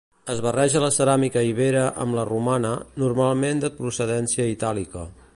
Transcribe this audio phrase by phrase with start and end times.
[0.33, 2.71] Es barreja la ceràmica ibera amb la romana,
[3.03, 5.05] normalment de procedència itàlica.